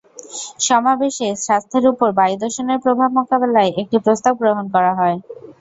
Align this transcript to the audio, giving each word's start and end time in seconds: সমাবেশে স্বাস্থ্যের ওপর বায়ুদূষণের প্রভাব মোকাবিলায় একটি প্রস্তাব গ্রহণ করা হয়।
সমাবেশে 0.59 1.27
স্বাস্থ্যের 1.43 1.85
ওপর 1.91 2.09
বায়ুদূষণের 2.17 2.79
প্রভাব 2.85 3.09
মোকাবিলায় 3.17 3.71
একটি 3.81 3.97
প্রস্তাব 4.05 4.33
গ্রহণ 4.41 4.65
করা 4.75 4.91
হয়। 4.99 5.17